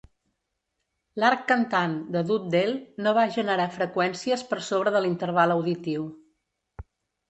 [1.23, 2.73] L'"arc cantant" de Duddell
[3.09, 6.13] no va generar freqüències per sobre de l'interval auditiu.